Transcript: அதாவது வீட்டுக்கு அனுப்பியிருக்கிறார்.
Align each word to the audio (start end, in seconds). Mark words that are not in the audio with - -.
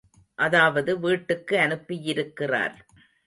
அதாவது 0.39 0.99
வீட்டுக்கு 0.99 1.57
அனுப்பியிருக்கிறார். 1.57 2.75